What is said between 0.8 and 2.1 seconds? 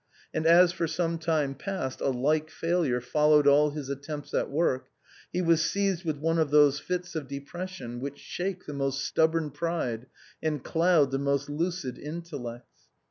some time past a